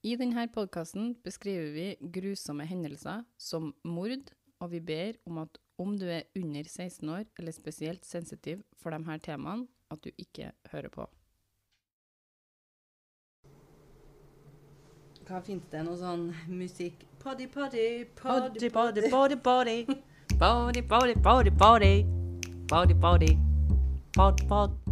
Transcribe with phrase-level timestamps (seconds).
[0.00, 4.30] I denne podkasten beskriver vi grusomme hendelser som mord,
[4.60, 8.96] og vi ber om at om du er under 16 år eller spesielt sensitiv for
[8.96, 11.04] de her temaene, at du ikke hører på.
[15.28, 19.86] Hva fins det noe sånn musikk Poddy, poddy, poddy, poddy, poddy, poddy.
[20.38, 22.06] Body, body, body, body.
[22.72, 23.38] Body, body.
[24.16, 24.89] Pod, pod.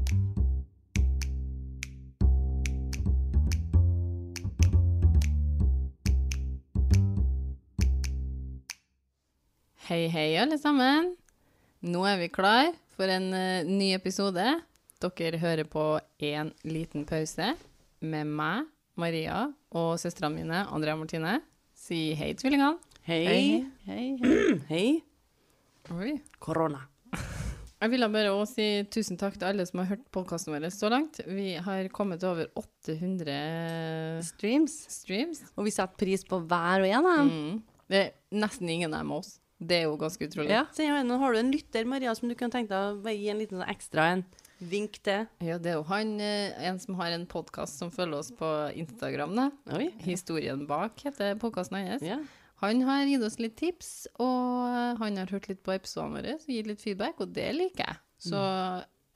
[9.89, 11.15] Hei, hei, alle sammen.
[11.89, 14.43] Nå er vi klar for en uh, ny episode.
[15.01, 15.85] Dere hører på
[16.29, 17.55] en liten pause
[18.05, 18.67] med meg,
[19.01, 21.39] Maria, og søstrene mine, Andrea og Martine.
[21.73, 22.77] Si hei, tvillingene.
[23.09, 23.23] Hei.
[23.31, 24.05] Hei, hei.
[24.21, 24.61] Hei.
[24.75, 26.13] hei.
[26.37, 26.85] Korona.
[27.81, 30.93] Jeg ville bare også si tusen takk til alle som har hørt podkasten vår så
[30.93, 31.25] langt.
[31.25, 34.83] Vi har kommet over 800 Streams.
[35.01, 35.47] streams.
[35.57, 37.37] Og vi setter pris på hver og en av dem.
[37.37, 37.85] Mm.
[37.89, 39.39] Det er nesten ingen av dem med oss.
[39.59, 40.53] Det er jo ganske utrolig.
[40.55, 40.65] Ja,
[41.03, 43.59] nå har du en lytter, Maria, som du kan tenke deg å gi en liten
[43.59, 44.25] sånn ekstra en
[44.59, 45.27] vink til.
[45.45, 48.49] Ja, det er jo han, eh, en som har en podkast som følger oss på
[48.75, 49.35] Instagram.
[49.39, 49.49] Da.
[49.79, 49.91] Oi.
[50.03, 52.03] Historien bak heter podkasten hans.
[52.07, 52.21] Ja.
[52.63, 56.47] Han har gitt oss litt tips, og han har hørt litt på episodene våre og
[56.51, 58.01] gitt litt feedback, og det liker jeg.
[58.19, 58.41] Så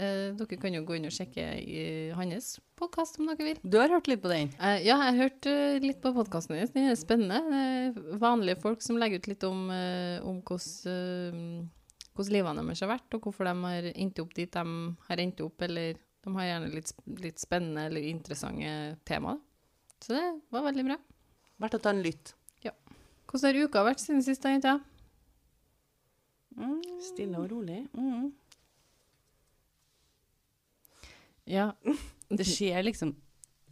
[0.02, 1.82] eh, dere kan jo gå inn og sjekke i
[2.16, 3.60] hans podkast om dere vil.
[3.62, 4.50] Du har hørt litt på den?
[4.58, 6.74] Eh, ja, jeg har hørt eh, litt på podkasten deres.
[6.74, 7.38] Den er spennende.
[7.46, 12.66] Det er vanlige folk som legger ut litt om, uh, om hvordan, eh, hvordan livene
[12.66, 14.76] deres har vært, og hvorfor de har endt opp dit de
[15.08, 16.92] har endt opp, eller de har gjerne litt,
[17.22, 18.76] litt spennende eller interessante
[19.08, 19.40] temaer.
[20.02, 20.98] Så det var veldig bra.
[21.62, 22.34] Verdt å ta en lytt.
[22.66, 22.74] Ja.
[23.30, 24.78] Hvordan har uka vært siden sist, da, jenta?
[26.58, 26.80] Mm.
[27.02, 27.84] Stille og rolig.
[27.96, 28.32] Mm.
[31.50, 31.72] Ja.
[32.32, 33.14] Det skjer liksom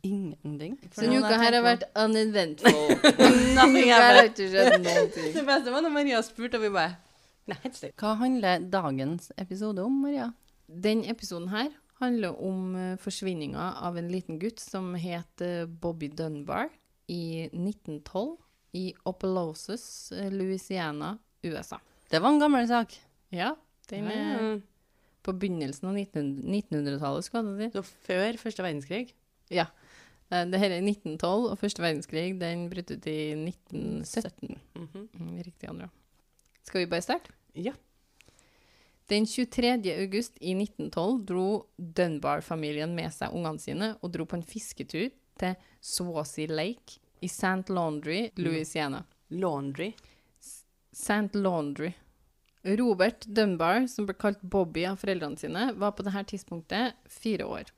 [0.05, 0.75] ingenting.
[0.93, 2.73] Så denne uka her har vært uneventful.
[3.57, 5.31] Nothing har ikke skjedd noen ting.
[5.37, 6.97] Det beste var når Maria spurte, og vi bare
[7.49, 7.97] Nei, helt stille.
[7.99, 10.29] Hva handler dagens episode om, Maria?
[10.71, 16.09] Den episoden her handler om uh, forsvinninga av en liten gutt som het eh, Bobby
[16.17, 16.69] Dunbar
[17.11, 18.37] i 1912
[18.79, 21.81] i Opelosus, eh, Louisiana, USA.
[22.13, 22.95] Det var en gammel sak.
[23.35, 23.55] Ja,
[23.91, 24.63] den er Mm.
[25.23, 27.77] På begynnelsen av 1900 1900-tallet, skal jeg si.
[27.77, 29.05] Så før første verdenskrig?
[29.53, 29.67] Ja.
[30.31, 34.59] Dette Det her er 1912, og første verdenskrig den brøt ut i 1917.
[34.75, 35.43] Mm -hmm.
[35.45, 35.91] Riktig, Andrea.
[36.63, 37.33] Skal vi bare starte?
[37.55, 37.73] Ja.
[39.11, 39.91] Den 23.
[39.99, 45.11] august i 1912 dro Dunbar-familien med seg ungene sine og dro på en fisketur
[45.41, 47.69] til Swasey Lake i St.
[47.69, 49.03] Laundry, Louisiana.
[49.31, 49.93] Laundry.
[50.93, 51.35] St.
[51.35, 51.93] Laundry.
[52.63, 57.71] Robert Dunbar, som ble kalt Bobby av foreldrene sine, var på dette tidspunktet fire år.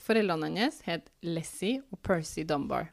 [0.00, 2.90] Foreldrene hennes het Lessie og Percy Dunbar.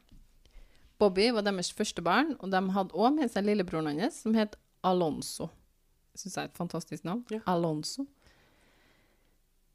[0.98, 4.56] Bobby var deres første barn, og de hadde også med seg lillebroren hans, som het
[4.86, 5.50] Alonso.
[6.16, 7.22] Syns jeg er et fantastisk navn.
[7.30, 7.44] Ja.
[7.46, 8.08] Alonso.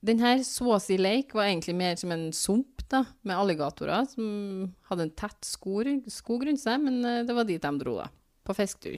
[0.03, 5.15] Denne Swazi Lake var egentlig mer som en sump da, med alligatorer som hadde en
[5.15, 8.09] tett skog, skog rundt seg, men eh, det var dit de dro, da,
[8.43, 8.97] på fisketur.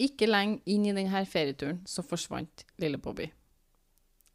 [0.00, 3.28] Ikke lenge inn i denne ferieturen så forsvant lille Bobby.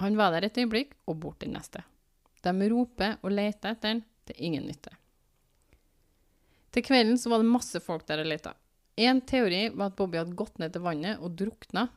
[0.04, 1.82] Han var der et øyeblikk og bort den neste.
[2.46, 4.92] De roper og leter etter han til ingen nytte.
[6.76, 8.52] Til kvelden så var det masse folk der og leta.
[9.00, 11.88] En teori var at Bobby hadde gått ned til vannet og drukna,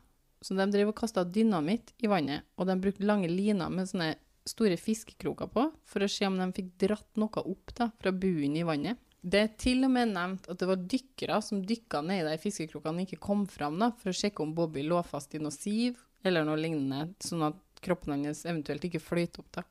[0.41, 4.13] så de drev og kasta dynamitt i vannet, og de brukte lange liner med sånne
[4.47, 8.57] store fiskekroker på for å se om de fikk dratt noe opp da, fra bunnen
[8.57, 8.99] i vannet.
[9.21, 12.39] Det er til og med nevnt at det var dykkere som dykka ned i de
[12.39, 15.99] fiskekrokene ikke kom fram da, for å sjekke om Bobby lå fast i noe siv
[16.23, 19.49] eller noe lignende, sånn at kroppen hans eventuelt ikke fløyt opp.
[19.55, 19.63] da.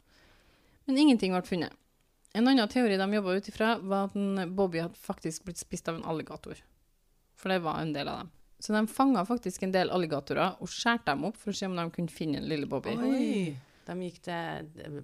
[0.88, 1.76] Men ingenting ble funnet.
[2.36, 5.96] En annen teori de jobba ut ifra, var at Bobby hadde faktisk blitt spist av
[5.96, 6.60] en alligator.
[7.38, 8.30] For det var en del av dem.
[8.58, 11.76] Så de fanga faktisk en del alligatorer og skjærte dem opp for å se om
[11.78, 12.96] de kunne finne en lille Bobby.
[12.98, 13.54] Oi.
[13.88, 15.02] De gikk til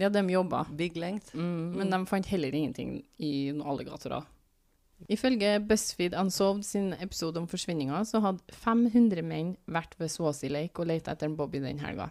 [0.00, 0.64] Ja, de jobba.
[0.72, 1.34] big length.
[1.36, 4.24] Mm, men de fant heller ingenting i noen alligatorer.
[5.08, 10.80] Ifølge BuzzFeed Unsolved sin episode om forsvinninga, så hadde 500 menn vært ved Swazi Lake
[10.80, 12.10] og leta etter en Bobby den helga.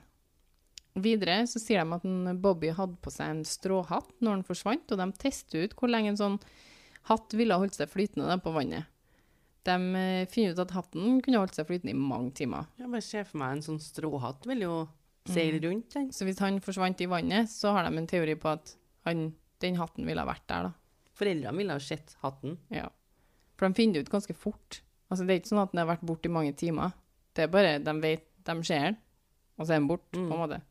[0.99, 4.89] Videre så sier de at en Bobby hadde på seg en stråhatt når han forsvant,
[4.89, 6.39] og de tester ut hvor lenge en sånn
[7.09, 8.89] hatt ville holdt seg flytende på vannet.
[9.67, 12.69] De eh, finner ut at hatten kunne holdt seg flytende i mange timer.
[12.79, 14.75] Ja, bare Se for meg en sånn stråhatt vil jo
[15.27, 16.11] seile rundt den.
[16.15, 18.75] Så hvis han forsvant i vannet, så har de en teori på at
[19.05, 20.73] han, den hatten ville ha vært der, da.
[21.19, 22.57] Foreldrene ville ha sett hatten.
[22.71, 22.87] Ja.
[23.57, 24.81] For de finner det ut ganske fort.
[25.11, 26.93] Altså, det er ikke sånn at den har vært borte i mange timer.
[27.35, 28.97] Det er bare de vet de ser den,
[29.59, 30.39] og så er den borte, på en Mm.
[30.39, 30.61] måte.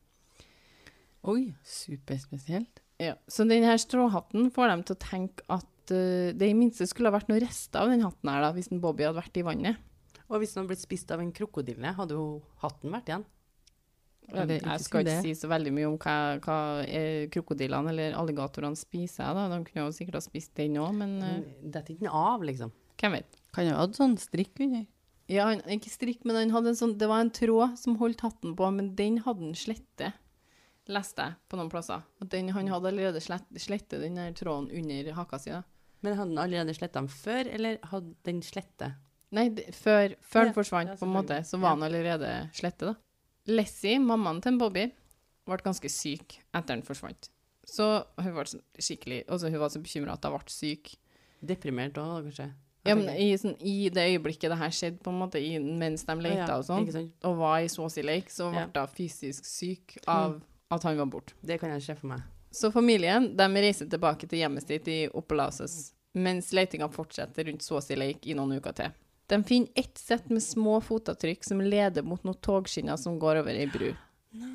[1.28, 2.80] Oi, superspesielt.
[2.98, 3.14] Ja.
[3.30, 7.18] Så denne stråhatten får dem til å tenke at eh, det i minste skulle ha
[7.18, 9.76] vært noen rester av den hatten her, da, hvis den Bobby hadde vært i vannet.
[10.28, 13.24] Og hvis den hadde blitt spist av en krokodille, hadde jo hatten vært igjen.
[14.28, 15.16] Ikke jeg skal ikke det.
[15.24, 19.32] si så veldig mye om hva, hva eh, krokodillene eller alligatorene spiser.
[19.36, 19.46] Da.
[19.54, 22.72] De kunne jo sikkert ha spist den òg, men eh, Dette ikke den av, liksom.
[23.00, 23.40] hvem vet.
[23.56, 24.84] Kan jo ha hatt sånn strikk under.
[25.28, 28.22] Ja, han, ikke strikk, men han hadde en sånn, det var en tråd som holdt
[28.24, 30.12] hatten på, men den hadde han slette,
[30.88, 32.04] leste jeg på noen plasser.
[32.20, 35.52] At den, han hadde allerede slett, slette den der tråden under haka si.
[35.52, 35.64] da.
[36.04, 38.94] Men hadde den allerede sletta den før, eller hadde den slette?
[39.36, 42.32] Nei, det, før, før ja, den forsvant, ja, på en måte, så var han allerede
[42.56, 42.96] slette, da.
[43.48, 44.86] Lessie, mammaen til Bobby,
[45.48, 47.30] ble ganske syk etter han forsvant.
[47.68, 47.84] Så
[48.20, 50.94] hun var sånn skikkelig Altså, hun var så bekymra at hun ble syk.
[51.44, 52.46] Deprimert òg, kanskje?
[52.88, 56.06] Ja, men i, sånn, I det øyeblikket det her skjedde, på en måte, i, mens
[56.08, 58.84] de leita Ja, og sånn, og var i Swazi Lake, så ble Ja.
[58.86, 60.38] hun fysisk syk av
[60.72, 61.34] at han var borte.
[61.44, 62.22] Det kan jeg se for meg.
[62.50, 67.94] Så familien de reiser tilbake til hjemmet sitt i Oppelauses, mens letinga fortsetter rundt Swazi
[67.98, 68.90] Lake i noen uker til.
[69.28, 73.52] De finner ett sett med små fotavtrykk som leder mot noen togskinner som går over
[73.52, 73.90] ei bru.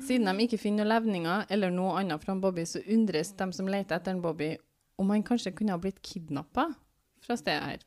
[0.06, 3.70] Siden de ikke finner noen levninger eller noe annet fra Bobby, så undres de som
[3.70, 4.56] leter etter en Bobby,
[4.98, 6.68] om han kanskje kunne ha blitt kidnappa
[7.22, 7.86] fra stedet her.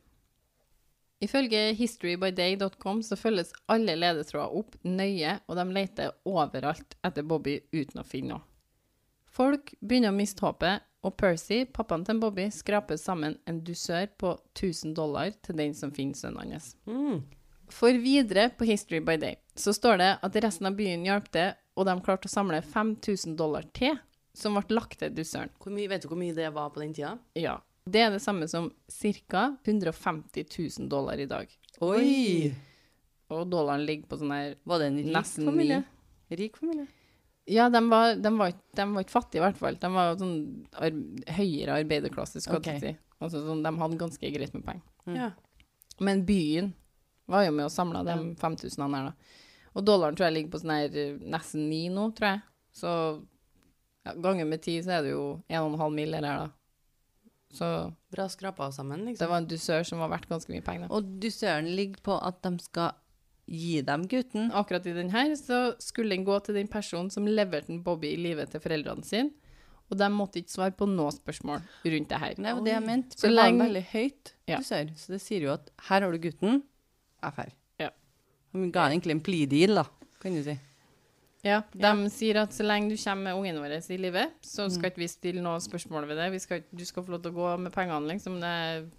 [1.23, 8.03] Ifølge historybyday.com så følges alle ledetråder opp nøye, og de leter overalt etter Bobby uten
[8.03, 8.45] å finne noe.
[9.27, 14.33] Folk begynner å miste håpet, og Percy, pappaen til Bobby, skraper sammen en dusør på
[14.55, 16.73] 1000 dollar til den som finner sønnen hans.
[16.89, 17.21] Mm.
[17.73, 21.55] For videre på History by Day så står det at resten av byen hjalp til,
[21.77, 23.97] og de klarte å samle 5000 dollar til,
[24.37, 25.51] som ble lagt til dusøren.
[25.65, 27.15] Vet du hvor mye det var på den tida?
[27.37, 27.57] Ja.
[27.87, 29.43] Det er det samme som ca.
[29.63, 30.45] 150
[30.79, 31.51] 000 dollar i dag.
[31.85, 32.51] Oi!
[33.33, 35.81] Og dollaren ligger på sånn her Var det en rik familie?
[36.31, 36.85] Rik familie?
[37.47, 39.77] Ja, de var, de, var, de var ikke fattige, i hvert fall.
[39.79, 40.33] De var sånn
[40.75, 40.91] ar
[41.37, 42.65] høyere arbeiderklasse, skal Ok.
[42.73, 42.91] jeg si.
[43.23, 44.83] Altså, sånn, de hadde ganske greit med penger.
[45.07, 45.15] Mm.
[45.15, 45.29] Ja.
[46.03, 46.73] Men byen
[47.31, 49.13] var jo med og samla de 5000 her, da.
[49.77, 52.41] Og dollaren tror jeg ligger på sånn her eh, nesten ni nå, tror jeg.
[52.77, 52.91] Så
[54.05, 56.13] ja, ganger med ti, så er det jo 1,5 mill.
[56.19, 56.49] her, da.
[57.57, 59.29] Så Bra skrapa sammen, det liksom.
[59.31, 60.91] var en dusør som var verdt ganske mye penger.
[60.91, 62.91] Og dusøren ligger på at de skal
[63.47, 64.51] gi dem gutten.
[64.51, 68.13] Akkurat i den her så skulle den gå til den personen som leverte en Bobby
[68.13, 69.31] i livet til foreldrene sine.
[69.89, 72.33] Og de måtte ikke svare på noe spørsmål rundt det her.
[72.43, 73.15] Var det jeg mente.
[73.15, 74.57] Så For det var lenge- veldig høyt Ja.
[74.57, 74.89] dusør.
[74.97, 76.63] Så det sier jo at her har du gutten,
[77.23, 77.51] jeg drar.
[77.79, 77.89] Ja.
[78.53, 79.85] De ga egentlig en plea deal, da,
[80.19, 80.59] kan du si.
[81.43, 84.71] Ja, de sier at så lenge du kommer med ungen vår i livet, så Mm.
[84.71, 86.31] skal ikke vi stille noe spørsmål ved det.
[86.33, 88.41] Vi skal, du skal få lov til å gå med pengene, liksom.
[88.41, 88.91] Det.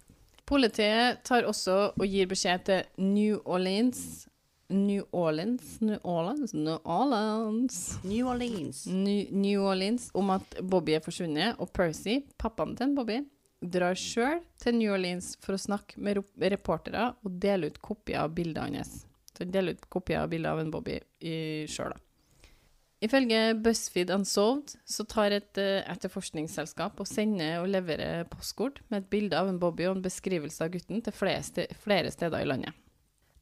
[0.47, 4.27] Politiet tar også og gir beskjed til New Orleans
[4.69, 8.85] New Orleans New Orleans New Orleans New Orleans.
[8.87, 13.23] New, New Orleans om at Bobby er forsvunnet, og Percy, pappaen til Bobby,
[13.59, 16.21] drar sjøl til New Orleans for å snakke med
[16.53, 19.01] reportere og dele ut kopier av bildet hans.
[19.33, 20.99] Så han deler ut kopier av bildet av en Bobby
[21.69, 22.03] sjøl, da.
[22.99, 29.09] Ifølge BuzzFeed Unsolved så tar et eh, etterforskningsselskap og sender og leverer postkort med et
[29.13, 32.75] bilde av en Bobby og en beskrivelse av gutten til flere steder i landet.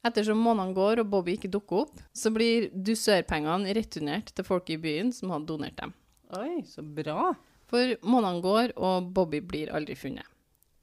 [0.06, 4.80] Ettersom månedene går og Bobby ikke dukker opp, så blir dusørpengene returnert til folk i
[4.82, 5.94] byen som hadde donert dem.
[6.38, 7.32] Oi, så bra.
[7.68, 10.28] For månedene går, og Bobby blir aldri funnet.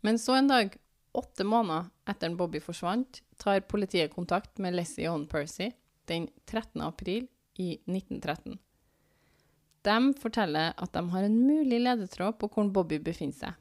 [0.05, 0.75] Men så en dag,
[1.17, 5.71] åtte måneder etter at Bobby forsvant, tar politiet kontakt med Leslie og Percy
[6.11, 6.83] den 13.
[6.85, 8.59] april i 1913.
[9.85, 13.61] De forteller at de har en mulig ledetråd på hvor Bobby befinner seg.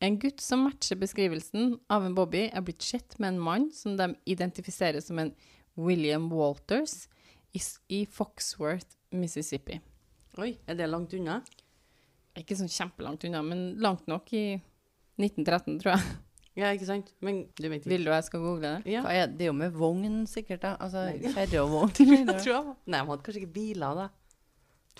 [0.00, 3.98] En gutt som matcher beskrivelsen av en Bobby, er blitt sett med en mann som
[3.98, 5.34] de identifiserer som en
[5.76, 7.02] William Walters
[7.52, 9.76] i, Foxworth, Mississippi.
[10.40, 11.40] Oi, er det langt unna?
[12.38, 14.44] Ikke sånn kjempelangt unna, men langt nok i
[15.20, 16.06] 1913, tror jeg.
[16.58, 17.10] Ja, ikke sant?
[17.24, 17.92] Men du vet ikke.
[17.92, 18.92] Vil du jeg skal google det?
[18.94, 19.02] Ja.
[19.04, 20.62] Hva er, det er jo med vogn, sikkert.
[20.64, 20.72] da.
[20.82, 21.04] Altså,
[21.34, 21.92] kjerre og vogn.
[22.24, 22.72] Jeg tror.
[22.86, 24.08] Nei, de hadde kanskje ikke biler da.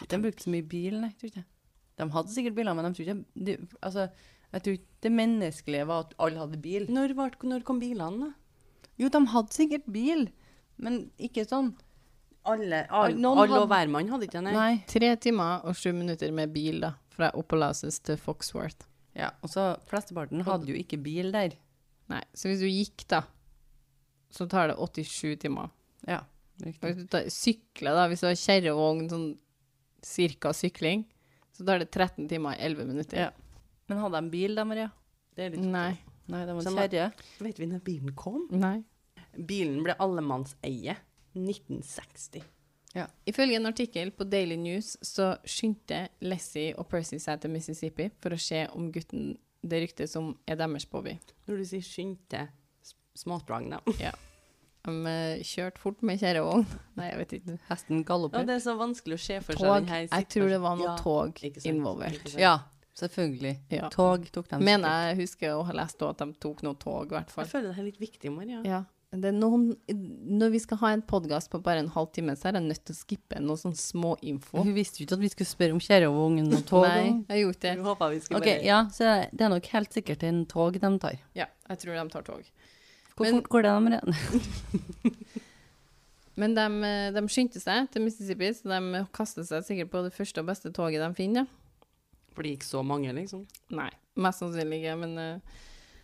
[0.01, 1.11] De brukte så mye bil, nei.
[1.19, 1.47] tror ikke.
[2.01, 4.07] De hadde sikkert biler, men de tror ikke de, Altså,
[4.53, 6.87] jeg tror ikke det menneskelige var at alle hadde bil.
[6.91, 8.31] Når, var, når kom bilene da?
[9.01, 10.27] Jo, de hadde sikkert bil,
[10.83, 11.71] men ikke sånn.
[12.51, 14.85] Alle, all, Noen alle og hadde- hvermann hadde ikke det, nei.
[14.89, 16.95] Tre timer og sju minutter med bil, da.
[17.15, 18.87] Fra Oppalauses til Foxworth.
[19.17, 21.57] Ja, og så Flesteparten hadde jo ikke bil der.
[22.09, 23.23] Nei, så hvis du gikk, da,
[24.33, 25.71] så tar det 87 timer.
[26.09, 26.23] Ja,
[26.63, 26.81] riktig.
[26.81, 29.29] Hvis du tar, sykler, da, hvis du har kjerrevogn, sånn
[30.07, 31.05] cirka sykling,
[31.57, 33.19] så tar det 13 timer og 11 minutter.
[33.27, 33.31] Ja.
[33.91, 34.87] Men hadde de bil da, Maria?
[35.35, 35.91] Det er litt Nei.
[36.31, 37.11] Nei, det var en kjerre.
[37.43, 38.45] Vet vi når bilen kom?
[38.55, 38.79] Nei.
[39.35, 40.95] Bilen ble allemannseie
[41.35, 42.47] 1960.
[43.31, 48.35] Ifølge en artikkel på Daily News så skyndte Lessie og Percy seg til Mississippi for
[48.35, 51.15] å se om gutten det ryktes som er deres Bobby.
[51.47, 52.47] Når du sier skyndte,
[53.19, 53.83] småsprang, da.
[54.81, 56.63] De eh, kjørte fort med kjerrevogn.
[56.97, 57.57] Nei, jeg vet ikke.
[57.69, 58.47] Hesten Ja, galopper.
[58.49, 59.91] det er så vanskelig å se for seg Tog.
[59.93, 62.33] Jeg tror det var noe Ja, tog involvert.
[62.41, 62.55] Ja,
[63.01, 63.57] selvfølgelig.
[63.75, 63.91] Ja.
[63.93, 67.19] Tog tok de Men jeg husker å ha lest at de tok noe tog, i
[67.19, 68.63] hvert Jeg føler det er litt viktig, Maria.
[68.67, 68.83] Ja.
[69.11, 69.73] Det er noen,
[70.39, 72.95] når vi skal ha en podkast på bare en halvtime, så er jeg nødt til
[72.95, 74.61] å skippe noe sånn småinfo.
[74.63, 76.85] Hun visste jo ikke at vi skulle spørre om kjerreovnen og tog.
[76.87, 77.73] Nei, jeg gjorde det.
[77.73, 80.79] Jeg håper vi skulle Ok, bare ja, så det er nok helt sikkert en tog
[80.79, 81.19] de tar.
[81.35, 82.53] Ja, jeg tror de tar tog.
[83.17, 84.15] Hvor Men- fort går det, de Marianne?
[86.41, 90.15] Men de, eh, de skyndte seg til Mississippi, så de kastet seg sikkert på det
[90.15, 91.51] første og beste toget de finner.
[92.35, 93.45] For det gikk så mange, liksom.
[93.75, 95.59] Nei, mest sannsynlig ikke, men uh,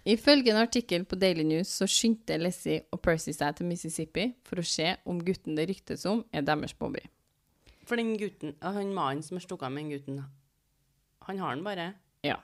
[0.07, 4.63] Ifølge en artikkel på Daily News så skyndte Lessie og Percy seg til Mississippi for
[4.63, 7.03] å se om gutten det ryktes om, er deres Bobby.
[7.91, 10.21] For den gutten, han mannen som har stukket av med den gutten,
[11.27, 11.89] han har den bare.
[12.23, 12.39] Ja.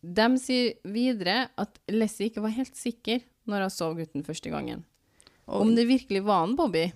[0.00, 3.20] De sier videre at Lessie ikke var helt sikker
[3.52, 4.86] når hun så gutten første gangen.
[5.44, 6.86] Om det virkelig var han Bobby.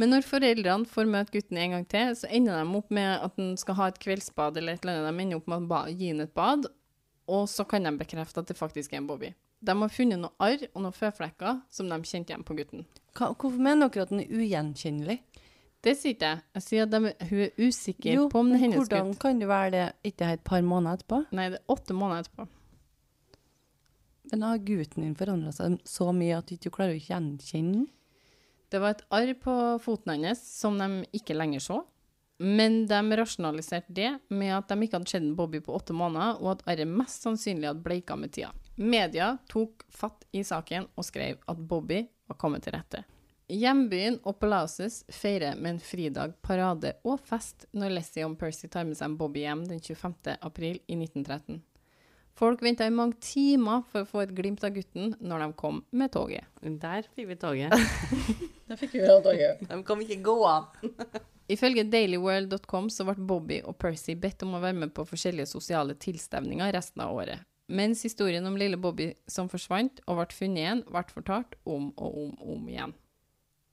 [0.00, 3.36] Men når foreldrene får møte gutten en gang til, så ender de opp med at
[3.36, 5.12] han skal ha et kveldsbad eller et eller annet.
[5.18, 6.70] De ender opp med å gi han et bad,
[7.28, 9.34] og så kan de bekrefte at det faktisk er en Bobby.
[9.60, 12.86] De har funnet noe arr og noen føflekker som de kjente igjen på gutten.
[13.12, 15.18] Hva, hvorfor mener dere at den er ugjenkjennelig?
[15.84, 16.42] Det sier ikke jeg.
[16.56, 18.88] Jeg sier at de, hun er usikker Jo, på om det er hennes gutt.
[18.88, 21.20] hvordan kan det være det ikke et par måneder etterpå?
[21.36, 22.48] Nei, det er åtte måneder etterpå.
[24.32, 27.88] Men har gutten din forandra seg så mye at du ikke klarer å gjenkjenne den?
[28.70, 31.80] Det var et arr på foten hans som de ikke lenger så.
[32.40, 36.54] Men de rasjonaliserte det med at de ikke hadde sett Bobby på åtte måneder, og
[36.54, 38.54] at arret mest sannsynlig hadde bleika med tida.
[38.80, 43.02] Media tok fatt i saken og skrev at Bobby var kommet til rette.
[43.50, 48.96] Hjembyen Oppalauses feirer med en fridag, parade og fest når Leslie og Percy tar med
[48.96, 50.38] seg Bobby hjem den 25.
[50.40, 51.58] april i 1913.
[52.38, 55.82] Folk venta i mange timer for å få et glimt av gutten når de kom
[55.90, 56.46] med toget.
[56.62, 57.74] Der fikk vi toget.
[58.70, 59.60] Der fikk vi toget.
[59.68, 60.70] De kom ikke gå av.
[61.50, 65.96] Ifølge dailyworld.com så ble Bobby og Percy bedt om å være med på forskjellige sosiale
[65.98, 67.42] tilstemninger resten av året.
[67.70, 72.18] Mens historien om lille Bobby som forsvant og ble funnet igjen, ble fortalt om og
[72.24, 72.94] om og om igjen.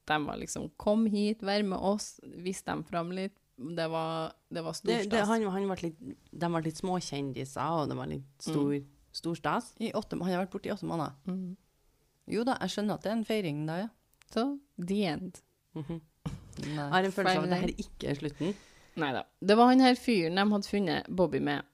[0.08, 3.34] De var liksom 'kom hit, vær med oss', viste dem fram litt.
[3.58, 7.90] Det var, det var Det, det, han, han ble litt, de var litt småkjendiser, og
[7.90, 8.76] det var litt stor,
[9.18, 9.72] stor stas.
[9.82, 11.16] I åtte, han har vært borte i åtte måneder.
[11.26, 11.56] Mm.
[12.30, 13.90] Jo da, jeg skjønner at det er en feiring da, ja.
[14.34, 14.44] Så
[14.78, 15.42] the end.
[15.78, 16.02] Mhm.
[16.68, 16.74] Nei.
[16.74, 18.54] Jeg har en følelse av at det her ikke er slutten.
[18.98, 19.24] Nei da.
[19.46, 21.66] Det var han her fyren de hadde funnet Bobby med.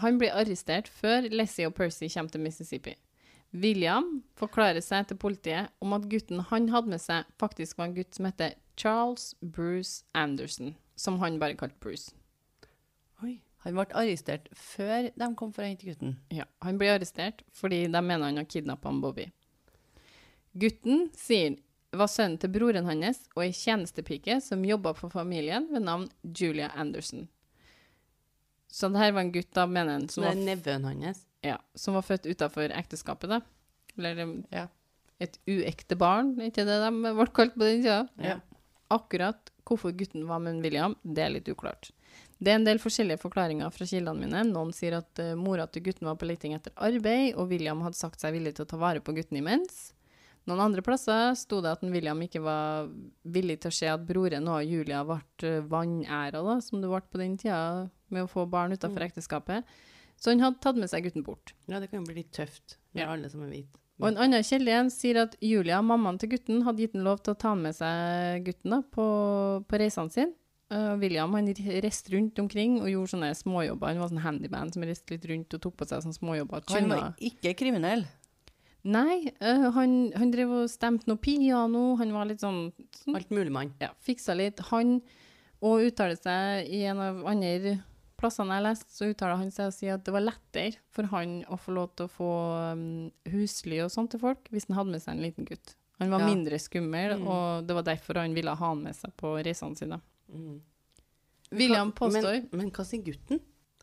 [0.00, 2.94] Han blir arrestert før Lessie og Percy kommer til Mississippi.
[3.54, 7.94] William forklarer seg til politiet om at gutten han hadde med seg, faktisk var en
[8.00, 12.12] gutt som heter Charles Bruce Anderson, som han bare kalte Bruce.
[13.22, 13.38] Oi.
[13.64, 16.18] Han ble arrestert før de kom for å hente gutten.
[16.34, 19.30] Ja, han blir arrestert fordi de mener han har kidnappa Bobby.
[20.54, 21.56] Gutten, sier
[21.94, 26.68] var sønnen til broren hans og ei tjenestepike som jobba for familien ved navn Julia
[26.74, 27.28] Anderson.
[28.74, 31.20] Så det her var en gutt, da, mener han, som Det er nevøen hans.
[31.46, 33.40] Ja, som var født utenfor ekteskapet, da.
[33.96, 34.66] Eller um, Ja.
[35.22, 38.00] et uekte barn, er ikke det de ble kalt på den tida?
[38.18, 38.40] Ja.
[38.90, 41.90] Akkurat hvorfor gutten var med William, det er litt uklart.
[42.38, 44.42] Det er en del forskjellige forklaringer fra kildene mine.
[44.50, 47.98] Noen sier at uh, mora til gutten var på leting etter arbeid, og William hadde
[47.98, 49.92] sagt seg villig til å ta vare på gutten imens.
[50.44, 52.90] Noen andre plasser sto det at en William ikke var
[53.24, 57.00] villig til å se at broren og Julia ble uh, vanæra, da, som det ble
[57.08, 59.64] på den tida, med å få barn utenfor ekteskapet.
[60.20, 61.54] Så han hadde tatt med seg gutten bort.
[61.66, 63.10] Ja, det kan jo bli litt tøft med Ja.
[63.16, 63.80] alle som er hvite.
[64.02, 67.20] Og en annen kilde igjen sier at Julia, mammaen til gutten, hadde gitt ham lov
[67.22, 69.04] til å ta med seg gutten da, på,
[69.70, 70.34] på reisene sine.
[70.72, 73.92] Uh, William han reiste rundt omkring og gjorde sånne småjobber.
[73.92, 76.64] Han var sånn handyman som reiste litt rundt og tok på seg sånne småjobber.
[76.74, 78.06] Han var ikke kriminell.
[78.84, 81.94] Nei, uh, han, han drev og stemte noe piano.
[82.00, 82.66] Han var litt sånn,
[82.98, 83.70] sånn Alt mulig mann.
[83.80, 84.60] ja, fiksa litt.
[84.72, 84.98] Han,
[85.64, 87.78] og uttaler seg i en av andre
[88.24, 91.10] plassene jeg leste, lest, så uttaler han seg og sier at det var lettere for
[91.12, 92.30] han å få lov til å få
[92.74, 92.84] um,
[93.30, 95.76] husly og sånt til folk, hvis han hadde med seg en liten gutt.
[96.02, 96.26] Han var Ja.
[96.26, 97.26] mindre skummel, Mm.
[97.28, 100.00] og det var derfor han ville ha han med seg på reisene sine.
[100.32, 100.60] Mm.
[101.54, 103.40] William påstår Men, men hva sier gutten?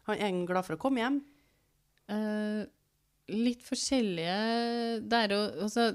[0.07, 1.21] Han er han glad for å komme hjem?
[2.11, 2.65] Uh,
[3.31, 5.85] litt forskjellige der og Altså,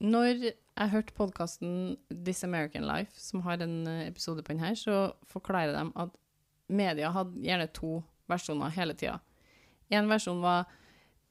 [0.00, 0.40] når
[0.78, 5.12] jeg hørte podkasten This American Life, som har en eh, episode på den her, så
[5.26, 6.10] forklarer de at
[6.68, 7.98] media hadde gjerne to
[8.28, 9.18] versjoner hele tida.
[9.90, 10.68] En versjon var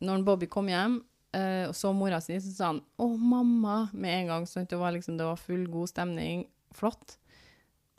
[0.04, 1.00] når Bobby kom hjem
[1.36, 4.46] eh, og så mora si, så sa han 'Å, mamma' med en gang.
[4.46, 6.48] sånn at det var, liksom, det var full, god stemning.
[6.74, 7.18] Flott.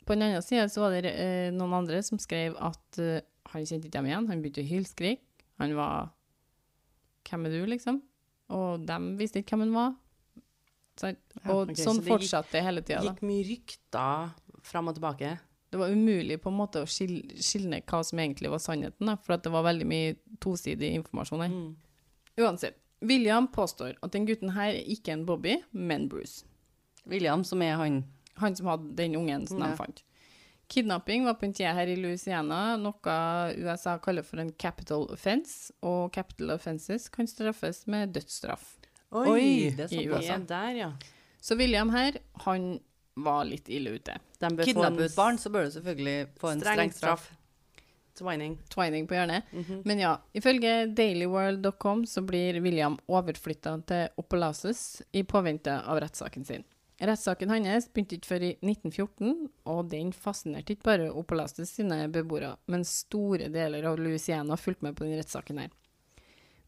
[0.05, 3.65] På den andre sida så var det eh, noen andre som skrev at eh, han
[3.65, 4.27] kjente ikke dem igjen.
[4.27, 5.21] Han begynte å hylskrike.
[5.59, 6.11] Han var
[7.25, 8.01] 'Hvem er du?' liksom.
[8.49, 9.91] Og de visste ikke hvem han var.
[10.99, 11.15] Så,
[11.47, 13.03] og ok, sånn så det fortsatte det hele tida.
[13.05, 14.33] Gikk mye rykter
[14.65, 15.37] fram og tilbake.
[15.69, 19.35] Det var umulig på en måte å skille, hva som egentlig var sannheten, da, for
[19.35, 21.53] at det var veldig mye tosidig informasjon her.
[21.53, 21.73] Mm.
[22.39, 22.79] Uansett.
[22.99, 26.43] William påstår at den gutten her er ikke en Bobby, men Bruce.
[27.07, 28.03] William, som er han
[28.39, 29.97] Han som hadde den ungen som de fant.
[30.71, 33.15] Kidnapping var på en tid her i Louisiana, noe
[33.57, 38.77] USA kaller for en capital offense, og capital offenses kan straffes med dødsstraff.
[39.11, 39.73] Oi!
[39.75, 40.29] det er i såpass.
[40.29, 40.91] Er der, ja.
[41.41, 42.79] Så William her, han
[43.23, 44.15] var litt ille ute.
[44.39, 47.29] De bør Kidnappe en barn, så bør du selvfølgelig få en streng straff.
[48.19, 48.57] Twining.
[48.67, 49.43] Twining på hjørnet.
[49.51, 49.81] Mhm.
[49.87, 56.65] Men ja, ifølge dailyworld.com så blir William overflytta til Oppolasus i påvente av rettssaken sin.
[56.99, 62.57] Rettssaken hans begynte ikke før i 1914, og den fascinerte ikke bare Oppolasus sine beboere,
[62.67, 65.69] men store deler av Louisiana fulgte med på den rettssaken her.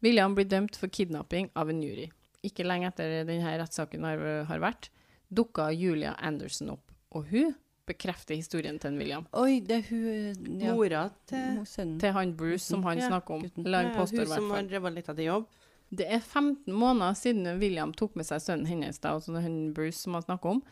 [0.02, 2.08] William blir dømt for kidnapping av en jury.
[2.42, 4.88] Ikke lenge etter denne rettssaken har, har vært,
[5.32, 7.54] dukka Julia Anderson opp, og hun
[7.88, 9.24] bekrefter historien til en William.
[9.34, 10.74] Oi, det er hun ja.
[10.74, 11.98] Mora til sønnen.
[12.00, 13.44] Til han Bruce som han Ja, snakker om.
[13.64, 15.48] Eller han ja, påstår hun som har drevet litt av det jobb.
[15.92, 19.98] Det er 15 måneder siden William tok med seg sønnen hennes, da, altså han Bruce
[19.98, 20.62] som han snakker om.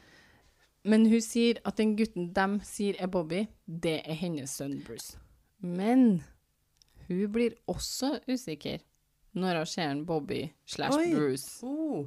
[0.88, 5.18] Men hun sier at den gutten de sier er Bobby, det er hennes sønn Bruce.
[5.60, 6.22] Men
[7.08, 8.80] hun blir også usikker
[9.36, 11.10] når hun ser en Bobby slash Oi.
[11.12, 11.66] Bruce.
[11.66, 12.06] Oh.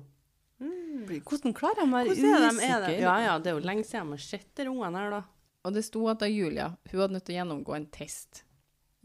[0.59, 2.93] Hvordan klarer de å være usikre?
[3.01, 5.21] Ja, ja, det er jo lenge siden de har sett de ungene her, da.
[5.63, 8.43] Og det sto at da Julia hun hadde nødt til å gjennomgå en test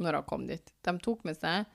[0.03, 0.73] når hun kom dit.
[0.87, 1.67] De tok med seg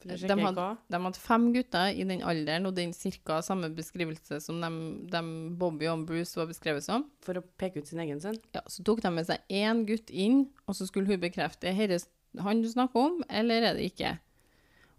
[0.00, 4.62] de hadde, de hadde fem gutter i den alderen og den cirka samme beskrivelse som
[4.62, 4.70] de,
[5.12, 5.20] de
[5.60, 7.04] Bobby og Bruce var beskrevet som.
[7.20, 8.38] For å peke ut sin egen sønn.
[8.56, 11.92] Ja, så tok de med seg én gutt inn, og så skulle hun bekrefte er
[11.92, 12.00] det
[12.40, 14.14] han du snakker om, eller er det ikke.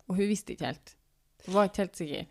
[0.06, 0.94] Og hun visste ikke helt.
[1.48, 2.30] Hun var ikke helt sikker.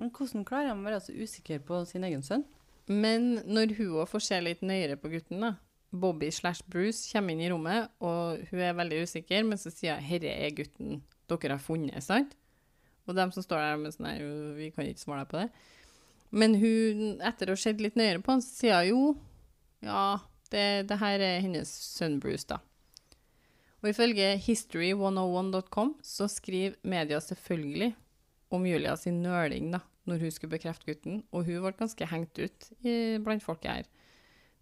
[0.00, 2.44] Men hvordan klarer han å være så usikker på sin egen sønn?
[2.90, 5.54] Men når hun også får se litt nøyere på gutten, da,
[5.92, 10.00] Bobby slash Bruce kommer inn i rommet, og hun er veldig usikker, men så sier
[10.00, 12.34] hun 'herre er gutten dere har funnet', sant?
[13.06, 14.24] Og dem som står der med sånn her,
[14.56, 15.48] vi kan ikke svare deg på det.
[16.30, 19.16] Men hun, etter å ha sett litt nøyere på han, så sier hun jo,
[19.82, 20.18] ja,
[20.50, 22.60] det, det her er hennes sønn Bruce, da.
[23.82, 27.92] Og ifølge history101.com så skriver media selvfølgelig
[28.56, 32.38] om Julia sin nøling da, når hun skulle bekrefte gutten, og hun ble ganske hengt
[32.38, 33.90] ut i, blant folket her.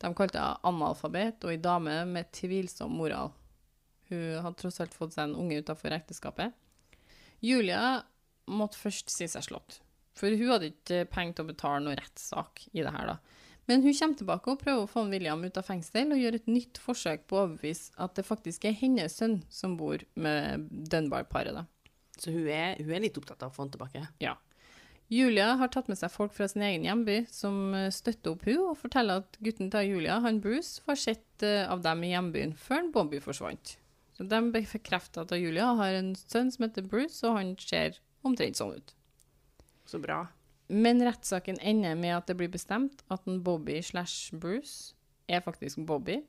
[0.00, 3.34] De kalte henne analfabet og ei dame med tvilsom moral.
[4.10, 6.56] Hun hadde tross alt fått seg en unge utenfor ekteskapet.
[7.44, 8.00] Julia
[8.50, 9.78] måtte først si seg slått,
[10.16, 13.20] for hun hadde ikke penger til å betale noe rettssak i det her da.
[13.70, 16.48] Men hun kommer tilbake og prøver å få William ut av fengsel og gjør et
[16.50, 21.54] nytt forsøk på å overbevise at det faktisk er hennes sønn som bor med Dunbar-paret
[21.54, 21.68] da.
[22.20, 24.04] Så hun er, hun er litt opptatt av å få han tilbake.
[24.22, 24.36] Ja.
[25.10, 28.68] Julia har tatt med seg folk fra sin egen hjemby som eh, støtter opp hun
[28.68, 32.52] og forteller at gutten til Julia, han Bruce, var sett eh, av dem i hjembyen
[32.54, 33.74] før Bobby forsvant.
[34.14, 38.60] Så de bekrefter at Julia har en sønn som heter Bruce, og han ser omtrent
[38.60, 38.94] sånn ut.
[39.88, 40.26] Så bra.
[40.70, 44.94] Men rettssaken ender med at det blir bestemt at en Bobby slash Bruce
[45.26, 46.20] er faktisk Bobby.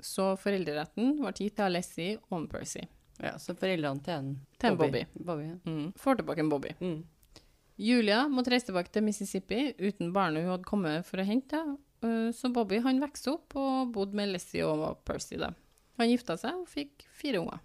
[0.00, 2.86] Så foreldreretten ble gitt til Alessi og Percy.
[3.22, 4.28] Ja, så foreldrene til en
[4.58, 5.04] Til en Bobby.
[5.18, 5.56] Bobby ja.
[5.66, 5.92] Mm.
[6.00, 6.70] Får tilbake en Bobby.
[6.80, 7.04] Mm.
[7.80, 11.60] Julia måtte reise tilbake til Mississippi uten barnet hun hadde kommet for å hente.
[12.02, 15.36] eh, Så Bobby han vokste opp og bodde med Leslie og Percy.
[15.36, 15.50] Da.
[15.98, 17.60] Han gifta seg og fikk fire unger.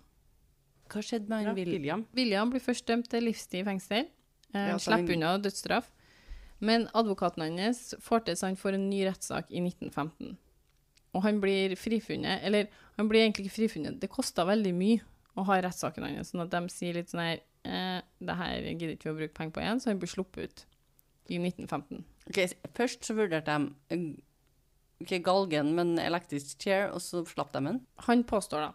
[0.89, 1.71] Hva skjedde med han Will?
[1.71, 2.05] William.
[2.15, 4.07] William blir først dømt til livstid i fengsel.
[4.53, 5.91] Eh, Ja, slipper han- unna dødsstraff.
[6.61, 10.37] Men advokaten hans får til så han får en ny rettssak i 1915.
[11.13, 15.01] Og han blir frifunnet, eller han blir egentlig ikke frifunnet, det kosta veldig mye
[15.35, 18.95] å har rettssaken hans, sånn at de sier litt sånn her eh, det her gidder
[18.95, 20.65] ikke vi å bruke penger på igjen, så han blir sluppet ut
[21.33, 22.05] i 1915.
[22.29, 22.39] Ok,
[22.77, 24.07] Først så vurderte de eh,
[25.03, 27.81] ikke galgen, men elektrisk chair, og så slapp de den.
[28.07, 28.71] Han påstår da,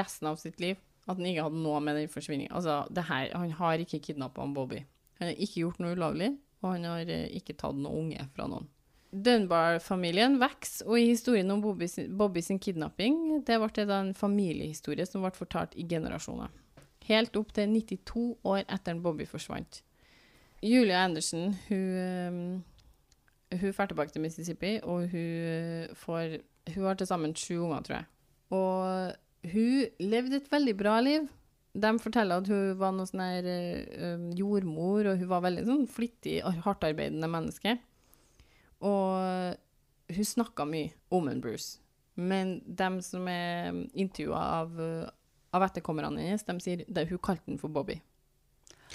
[0.00, 2.52] resten av sitt liv, at han ikke hadde noe med den forsvinningen.
[2.56, 4.84] Altså, det her, han har ikke kidnappet Bobby.
[5.20, 8.48] Han har ikke gjort noe ulovlig, og han har eh, ikke tatt noe unge fra
[8.50, 8.68] noen.
[9.14, 14.14] Dunbar-familien vokser, og i historien om Bobby sin, Bobby sin kidnapping, det ble det en
[14.18, 16.50] familiehistorie som ble fortalt i generasjoner.
[17.06, 19.82] Helt opp til 92 år etter at Bobby forsvant.
[20.64, 26.40] Julia Andersen hun, eh, hun drar tilbake til Mississippi, og hun eh, får
[26.74, 28.06] Hun har til sammen sju unger, tror jeg.
[28.56, 31.26] Og hun levde et veldig bra liv.
[31.74, 35.84] De forteller at hun var noe sånn her eh, jordmor, og hun var veldig sånn
[35.86, 37.76] flittig, hardtarbeidende menneske.
[38.84, 41.80] Og hun snakka mye om en Bruce.
[42.14, 45.08] Men de som er intervjua av, uh,
[45.54, 47.98] av etterkommerne hennes, de sier at hun kalte den for Bobby.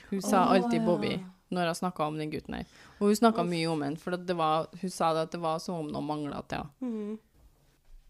[0.10, 0.86] Hun sa oh, alltid ja.
[0.86, 1.18] Bobby
[1.50, 2.68] når hun snakka om den gutten her.
[3.00, 5.58] Og hun snakka mye om den, for det var, hun sa det at det var
[5.64, 7.18] som om noe mangla til henne.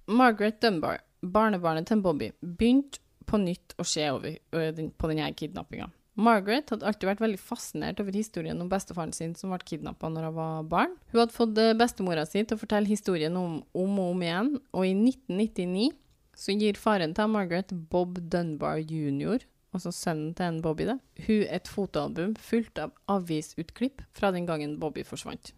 [0.10, 5.88] Margaret Dunbar, barnebarnet til Bobby, begynte på nytt å se over på denne kidnappinga.
[6.20, 10.28] Margaret hadde alltid vært veldig fascinert over historien om bestefaren sin som ble kidnappa når
[10.28, 10.98] hun var barn.
[11.14, 14.52] Hun hadde fått eh, bestemora si til å fortelle historien om, om og om igjen,
[14.76, 15.94] og i 1999
[16.40, 19.44] så gir faren til Margaret, Bob Dunbar jr.,
[19.76, 24.78] altså sønnen til en Bobby, det, hun et fotoalbum fullt av avisutklipp fra den gangen
[24.82, 25.54] Bobby forsvant.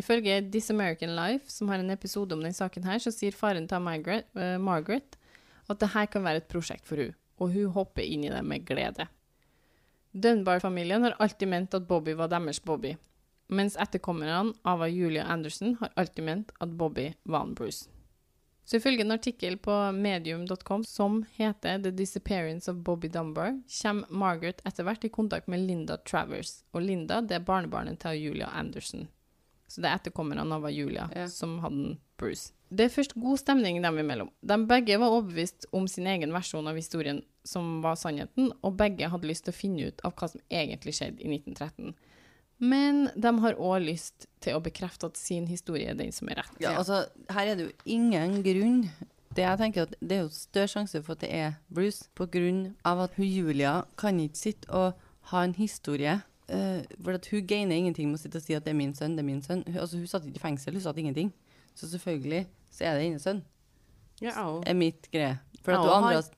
[0.00, 3.68] Ifølge This American Life, som har en episode om denne saken her, så sier faren
[3.68, 5.18] til Margaret, uh, Margaret
[5.70, 8.40] at det her kan være et prosjekt for hun, og hun hopper inn i det
[8.46, 9.06] med glede.
[10.12, 12.96] Dunbar-familien har alltid ment at Bobby var deres Bobby,
[13.48, 17.88] mens etterkommerne av Julia Anderson har alltid ment at Bobby var en Bruce.
[18.64, 24.60] Så ifølge en artikkel på medium.com som heter The Disappearance of Bobby Dunbar, kommer Margaret
[24.68, 29.08] etter hvert i kontakt med Linda Travers, og Linda det er barnebarnet til Julia Anderson.
[29.72, 31.26] Så det er etterkommerne av Julia Ja.
[31.32, 32.52] som hadde Bruce.
[32.68, 34.28] Det er først god stemning dem imellom.
[34.44, 39.08] De begge var overbevist om sin egen versjon av historien som var sannheten, og begge
[39.08, 41.94] hadde lyst til å finne ut av hva som egentlig skjedde i 1913.
[42.62, 46.42] Men de har òg lyst til å bekrefte at sin historie er den som er
[46.42, 46.60] rett.
[46.62, 48.84] Ja, altså, her er det jo ingen grunn
[49.34, 52.04] det jeg tenker at det er jo større sjanse for at det er Bruce,
[52.84, 54.92] av at hun Julia kan ikke sitte og
[55.32, 56.20] ha en historie.
[56.48, 58.94] Eh, for at hun gainer ingenting med å sitte og si at det er min
[58.94, 59.64] sønn, det er min sønn.
[59.66, 61.32] Hun, altså, hun satt ikke i fengsel, hun satt ingenting.
[61.74, 63.42] Så selvfølgelig så er det hennes sønn,
[64.22, 65.38] Ja, er mitt greie.
[65.62, 66.30] For at andre, har-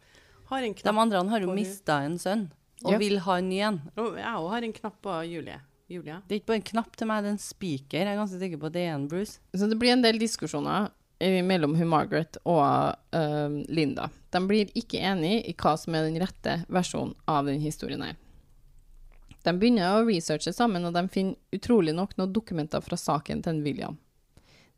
[0.51, 2.51] har en de andre har jo mista en sønn,
[2.85, 2.99] og Ja.
[2.99, 3.83] vil ha en ny en.
[3.97, 5.61] Og Jeg òg har en knapp på Julie.
[5.89, 6.23] Julia.
[6.27, 7.99] Det er ikke bare en knapp til meg, det er en spiker.
[7.99, 9.39] Jeg er ganske sikker på at det er en Bruce.
[9.55, 10.91] Så det blir en del diskusjoner
[11.21, 14.11] mellom hun Margaret og uh, Linda.
[14.31, 18.17] De blir ikke enige i hva som er den rette versjonen av den historien her.
[19.45, 23.61] De begynner å researche sammen, og de finner utrolig nok noen dokumenter fra saken til
[23.65, 23.99] William.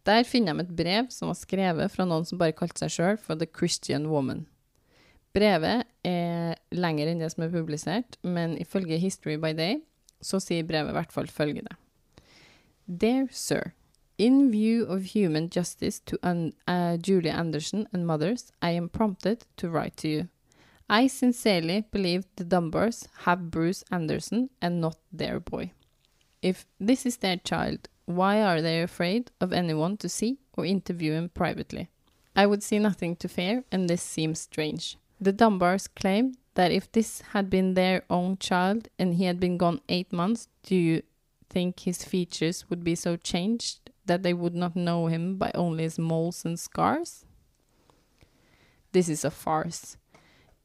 [0.07, 3.17] Der finner de et brev som var skrevet fra noen som bare kalte seg sjøl
[3.19, 4.45] for The Christian Woman.
[5.35, 9.81] Brevet er lengre enn det som er publisert, men ifølge History by Day
[10.25, 11.75] så sier brevet i hvert fall følgende.
[12.87, 13.75] Dear Sir,
[14.19, 19.45] In view of human justice to an, uh, Julia Anderson and mothers, I am prompted
[19.59, 20.29] to write to you.
[20.89, 25.73] I sincerely believe the Dunbars have Bruce Anderson and not their boy.
[26.43, 31.13] If this is their child, why are they afraid of anyone to see or interview
[31.13, 31.89] him privately?
[32.37, 34.97] I would see nothing to fear, and this seems strange.
[35.21, 39.57] The Dunbars claim that if this had been their own child and he had been
[39.57, 41.03] gone eight months, do you
[41.51, 45.83] think his features would be so changed that they would not know him by only
[45.83, 47.25] his moles and scars?
[48.93, 49.97] This is a farce.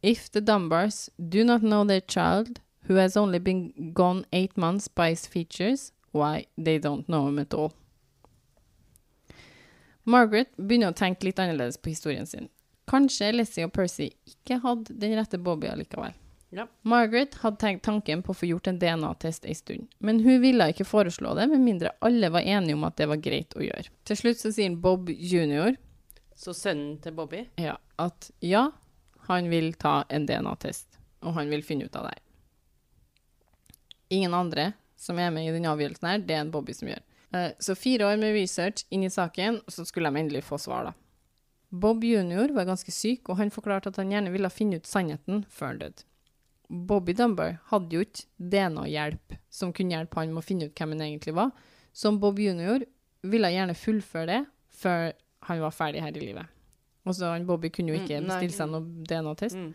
[0.04, 4.88] If the Dunbars do not know their child, who has only been gone eight months
[4.88, 7.74] by his features, why, they don't know him at all.
[10.04, 12.50] Margaret begynner å tenke litt annerledes på historien sin.
[12.90, 16.18] Kanskje Leslie og Percy ikke hadde den rette Bobby allikevel.
[16.52, 16.66] Ja.
[16.82, 20.68] Margaret hadde tenkt tanken på å få gjort en DNA-test en stund, men hun ville
[20.74, 23.88] ikke foreslå det med mindre alle var enige om at det var greit å gjøre.
[24.10, 25.78] Til slutt så sier Bob jr.
[26.36, 28.72] Så sønnen til Bobby Ja, at ja,
[29.32, 32.18] han vil ta en DNA-test, og han vil finne ut av det.
[34.12, 37.02] Ingen andre som er med i den avgjørelsen her, det er en Bobby som gjør.
[37.34, 40.60] Eh, Så fire år med research inn i saken, og så skulle de endelig få
[40.60, 40.94] svar, da.
[41.72, 42.52] Bob jr.
[42.52, 45.80] var ganske syk, og han forklarte at han gjerne ville finne ut sannheten før han
[45.80, 46.04] døde.
[46.72, 50.94] Bobby Dunbar hadde jo ikke DNA-hjelp som kunne hjelpe han med å finne ut hvem
[50.96, 51.52] han egentlig var,
[51.94, 52.86] så Bob jr.
[53.24, 54.42] ville gjerne fullføre det
[54.82, 55.12] før
[55.48, 56.48] han var ferdig her i livet.
[57.06, 59.56] Han Bobby kunne jo ikke Mm, bestille seg noe DNA-test.
[59.58, 59.74] Mm.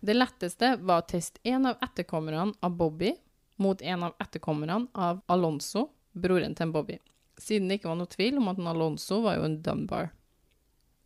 [0.00, 3.12] Det letteste var å teste en av etterkommerne av Bobby
[3.60, 6.98] mot en av etterkommerne av Alonso, broren til Bobby.
[7.40, 10.10] Siden det ikke var noe tvil om at Alonso var jo en Dunbar.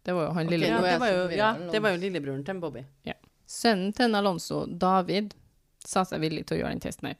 [0.04, 2.44] Det var jo han Ok, lille Ja, det var jo, ja, det var jo lillebroren
[2.44, 2.84] til Bobby.
[3.46, 5.34] Sønnen til Alonso, David,
[5.84, 7.18] sa seg villig til å gjøre den testen her.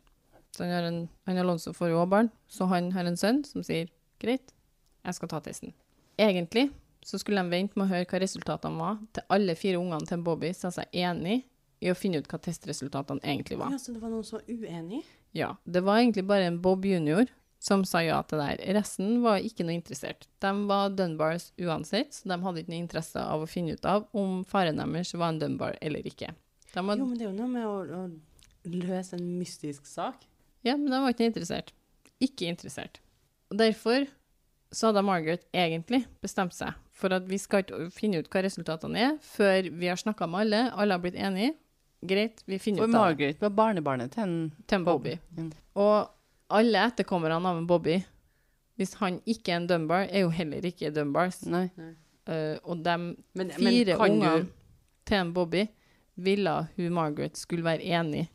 [0.55, 3.65] Så han, en, han Alonso får jo òg barn, så han har en sønn som
[3.67, 3.91] sier
[4.23, 4.55] greit,
[5.05, 5.75] jeg skal ta testen.
[6.21, 6.71] Egentlig
[7.05, 10.23] så skulle de vente med å høre hva resultatene var, til alle fire ungene til
[10.25, 11.43] Bobby sa seg enig
[11.85, 13.75] i å finne ut hva testresultatene egentlig var.
[13.75, 15.03] Ja, så det var noen som var uenig?
[15.37, 17.29] Ja, det var egentlig bare en Bob junior
[17.65, 18.63] som sa ja til det her.
[18.77, 20.27] Resten var ikke noe interessert.
[20.45, 24.05] De var Dunbars uansett, så de hadde ikke noe interesse av å finne ut av
[24.17, 26.33] om faren deres var en Dunbar eller ikke.
[26.75, 30.25] De var, Jo, men det er jo noe med å, å løse en mystisk sak.
[30.65, 31.73] ja, men de var ikke interessert.
[32.23, 33.01] Ikke interessert.
[33.53, 34.07] Og derfor
[34.75, 39.03] så hadde Margaret egentlig bestemt seg for at vi skal ikke finne ut hva resultatene
[39.03, 41.57] er før vi har snakka med alle, alle har blitt enige.
[42.05, 43.05] greit, vi finner For ut av det.
[43.05, 45.15] Margaret var barnebarnet til en Til en Bobby.
[45.37, 45.53] Mm.
[45.75, 46.11] Og
[46.51, 47.97] alle etterkommerne av en Bobby,
[48.77, 51.43] hvis han ikke er en Dunbar, er jo heller ikke Dunbars.
[51.47, 51.69] Nei.
[52.29, 54.53] Uh, og de Men, men fire kan ungene du
[55.05, 55.67] til en Bobby
[56.15, 58.29] ville hun Margaret skulle være enig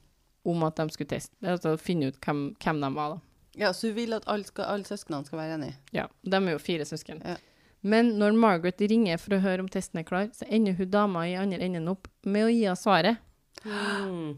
[0.45, 3.15] om at de skulle teste, altså finne ut hvem, hvem de var.
[3.15, 3.19] da.
[3.59, 5.77] Ja, så hun vil at alle, skal, alle søsknene skal være enige.
[5.93, 7.21] Ja, De er jo fire søsken.
[7.25, 7.35] Ja.
[7.81, 11.23] Men når Margaret ringer for å høre om testen er klar, så ender hun dama
[11.29, 13.17] i andre enden opp med å gi henne svaret.
[13.63, 14.37] Mm.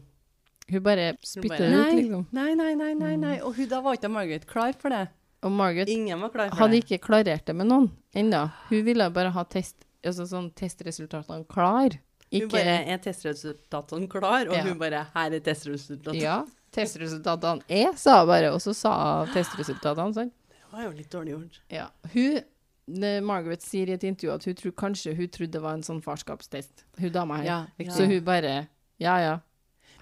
[0.72, 2.22] Hun bare spytter det ut, liksom.
[2.32, 3.34] nei, nei, nei, nei, nei.
[3.42, 5.08] Og hun, da var ikke Margaret klar for det.
[5.42, 6.84] Og Margaret Ingen var klar hadde det.
[6.84, 8.44] ikke klarert det med noen ennå.
[8.70, 11.98] Hun ville bare ha test, altså sånn testresultatene klar.
[12.32, 14.62] Hun bare er testresultatene klar, og Ja.
[14.64, 16.22] hun bare Her er testresultatene.
[16.22, 16.38] Ja,
[16.72, 18.52] testresultatene er, sa hun bare.
[18.54, 20.32] Og så sa hun testresultatene, sant.
[20.48, 21.58] Det var jo litt dårlig gjort.
[21.68, 21.88] Ja.
[22.14, 22.38] Hun,
[22.88, 26.02] Margaret sier i et intervju at hun tror kanskje hun trodde det var en sånn
[26.02, 26.84] farskapstest.
[26.98, 27.44] Hun dama her.
[27.44, 28.68] Ja, Så hun bare
[28.98, 29.40] Ja, ja.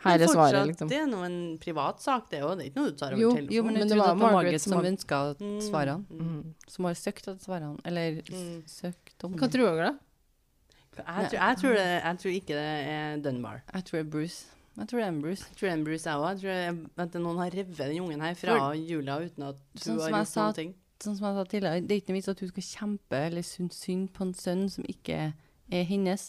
[0.01, 0.89] Her Men er svaret, liksom.
[0.89, 2.57] Det er nå en privat sak, det òg.
[2.57, 3.53] Det er ikke noe du tar over Jo, telefonen.
[3.53, 6.07] Jo, men Men det var Margaret som som ønska Mm, svarene.
[6.09, 6.55] mm.
[6.69, 7.79] Som har søkt etter svarene.
[7.85, 8.63] Eller Mm.
[8.67, 9.53] søkt om Hva det.
[9.53, 9.99] tror dere, da?
[10.97, 13.63] Jeg, tror, jeg, tror det, jeg tror ikke det er Dunbar.
[13.75, 14.45] Jeg tror det er Bruce.
[14.79, 15.45] Jeg tror det er en Bruce.
[15.51, 16.29] Jeg tror det er en Bruce, jeg òg.
[16.31, 19.57] Jeg tror jeg- at noen har revet den ungen her fra For- Julia uten at
[19.77, 20.75] Sånn hun sånn har gjort noen ting.
[21.01, 23.45] Sånn som jeg sa tidligere, det er ikke noe vits at hun skal kjempe eller
[23.47, 25.17] synes synd på en sønn som ikke
[25.73, 26.27] er hennes.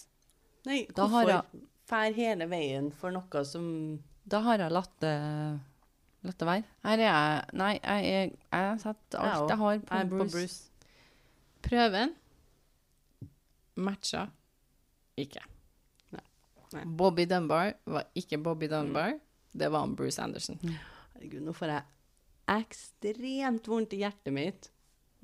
[0.65, 3.65] Nei, Da har hvorfor fær hele veien for noe som
[4.29, 5.11] Da har jeg latt det,
[6.23, 6.63] latt det være.
[6.85, 10.23] Her er jeg Nei, jeg, jeg, jeg satt alt Jeg jeg har på jeg Bruce.
[10.23, 10.59] på Bruce?
[11.67, 12.13] Prøven
[13.81, 14.27] matcha
[15.19, 15.41] ikke.
[16.15, 16.23] Nei.
[16.75, 16.83] Nei.
[16.97, 19.17] Bobby Dunbar var ikke Bobby Dunbar.
[19.51, 20.59] Det var Bruce Anderson.
[21.13, 21.83] Herregud, nå får jeg
[22.51, 24.69] ekstremt vondt i hjertet mitt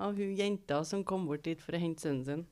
[0.00, 2.46] av hun jenta som kom bort dit for å hente sønnen sin.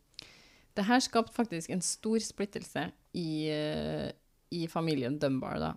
[0.76, 4.10] Det her skapte faktisk en stor splittelse i, eh,
[4.52, 5.72] i familien Dunbar, da.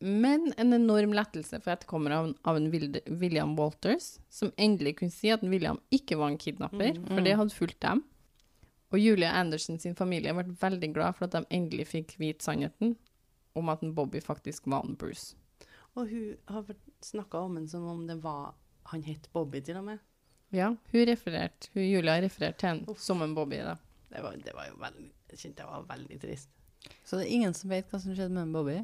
[0.00, 5.12] Men en enorm lettelse for etterkommere av, av en Wilde- William Walters, som endelig kunne
[5.12, 7.08] si at William ikke var en kidnapper, Mm.
[7.08, 8.04] for det hadde fulgt dem.
[8.92, 12.96] Og Julia Anderson sin familie ble veldig glad for at de endelig fikk vite sannheten
[13.54, 15.34] om at en Bobby faktisk var en Bruce.
[15.98, 16.70] Og hun har
[17.04, 18.54] snakka om ham som om det var
[18.90, 19.98] Han het Bobby, til og med.
[20.50, 23.76] Ja, hun refererte, hun Julia refererte til ham som en Bobby, da.
[24.10, 26.48] Det var, det var jo veldig Jeg kjente jeg var veldig trist.
[27.04, 28.78] Så det er ingen som vet hva som skjedde med en Bobby?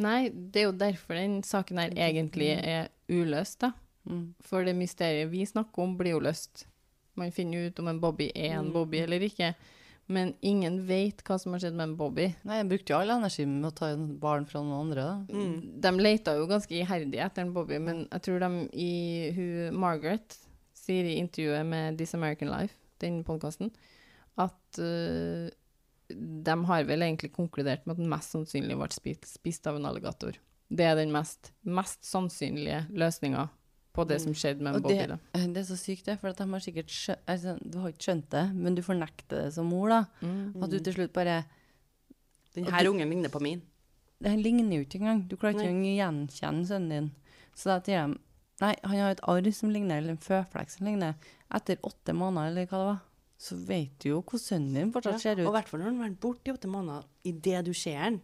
[0.00, 3.72] Nei, det er jo derfor den saken her egentlig er uløst, da.
[4.08, 4.34] Mm.
[4.40, 6.64] For det mysteriet vi snakker om, blir jo løst.
[7.18, 8.72] Man finner jo ut om en Bobby er en Mm.
[8.72, 9.54] Bobby eller ikke.
[10.08, 12.30] Men ingen vet hva som har skjedd med Bobby.
[12.48, 15.04] Nei, jeg brukte jo all energi med å ta en barn fra noen andre.
[15.04, 15.16] da.
[15.28, 15.58] Mm.
[15.84, 18.92] De leita jo ganske iherdig etter en Bobby, men jeg tror de i
[19.36, 20.38] hun Margaret
[20.78, 23.68] sier i intervjuet med This American Life, den podkasten,
[24.40, 25.52] at uh,
[26.08, 29.90] de har vel egentlig konkludert med at den mest sannsynlig ble spist, spist av en
[29.90, 30.40] alligator.
[30.68, 33.48] Det er den mest, mest sannsynlige løsninga
[33.98, 34.24] på det Mm.
[34.24, 34.94] som skjedde med Bobby.
[34.94, 35.18] det, da.
[35.54, 36.18] det er så sykt, det.
[36.20, 39.42] For at de har sikkert skjønt altså, Du har ikke skjønt det, men du fornekter
[39.44, 40.04] det som mor, da.
[40.22, 40.62] Mm.
[40.62, 41.40] At du til slutt bare
[42.54, 43.62] Den her du- ungen ligner på min.
[44.22, 45.28] Den ligner jo ikke engang.
[45.28, 47.10] Du klarer ikke å gjenkjenne sønnen din.
[47.54, 48.18] Så da sier de
[48.60, 51.12] Nei, han har et arr som ligner, eller en føflekk som ligner.
[51.54, 52.96] Etter åtte måneder, eller hva det var,
[53.38, 55.52] så vet du jo hvordan sønnen din fortsatt ser Og i ut.
[55.54, 58.16] hvert fall når han har vært borte i åtte måneder, idet du ser han.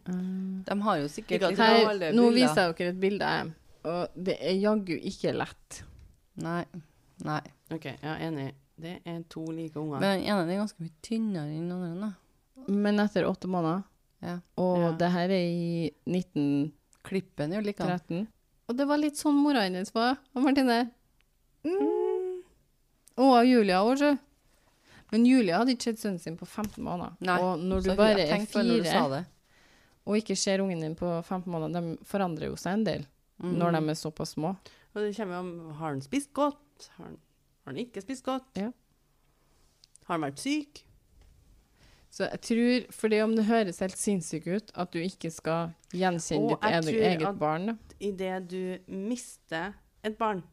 [0.67, 3.55] De har jo sikkert Ikke liksom Her, nå viser jeg dere et bilde,
[3.85, 5.83] og det er jaggu ikke lett.
[6.43, 6.65] Nei.
[7.25, 7.41] Nei.
[7.73, 8.51] OK, er enig.
[8.81, 10.01] Det er to like unger.
[10.03, 12.09] Men den ene er ganske mye tynnere enn den andre.
[12.09, 12.73] da.
[12.75, 13.85] Men etter åtte måneder,
[14.25, 14.39] Ja.
[14.57, 14.93] og Ja.
[14.99, 16.73] det her er i 19...
[17.05, 18.27] Klippen er jo likedan.
[18.67, 20.91] Og det var litt sånn mora hennes var, Martine.
[21.63, 22.41] Mm.
[23.21, 24.15] Og Julia òg, sjø.
[25.13, 27.13] Men Julia hadde ikke sett sønnen sin på 15 måneder.
[27.21, 29.25] Nei, Og når du bare er fire
[30.07, 33.05] og ikke ser ungen din på 15 måneder, de forandrer jo seg en del
[33.45, 33.59] Mm.
[33.61, 34.55] når de er såpass små.
[34.95, 36.89] Og det kommer jo om Har han spist godt?
[36.97, 37.17] Har han,
[37.65, 38.45] har han ikke spist godt?
[38.57, 38.71] Ja.
[40.07, 40.83] Har han vært syk?
[42.15, 46.45] Så jeg tror, fordi om det høres helt sinnssykt ut, at du ikke skal gjenkjenne
[46.45, 47.67] Og ditt jeg eget, tror eget at- barn.
[47.67, 47.75] da.
[48.01, 49.73] Idet du mister
[50.05, 50.45] et barn,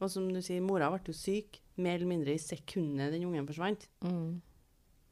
[0.00, 3.46] og som du sier, mora ble jo syk mer eller mindre i sekundet den ungen
[3.48, 4.40] forsvant, Mm.